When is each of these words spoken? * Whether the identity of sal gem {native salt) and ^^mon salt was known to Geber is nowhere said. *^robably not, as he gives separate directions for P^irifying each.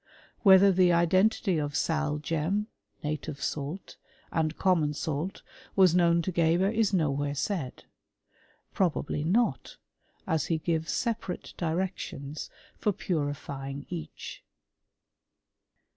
* 0.23 0.39
Whether 0.41 0.71
the 0.71 0.91
identity 0.91 1.59
of 1.59 1.75
sal 1.75 2.17
gem 2.17 2.65
{native 3.03 3.39
salt) 3.39 3.97
and 4.31 4.57
^^mon 4.57 4.95
salt 4.95 5.43
was 5.75 5.93
known 5.93 6.23
to 6.23 6.31
Geber 6.31 6.69
is 6.71 6.91
nowhere 6.91 7.35
said. 7.35 7.83
*^robably 8.75 9.23
not, 9.23 9.77
as 10.25 10.47
he 10.47 10.57
gives 10.57 10.91
separate 10.91 11.53
directions 11.55 12.49
for 12.79 12.91
P^irifying 12.91 13.85
each. 13.91 14.43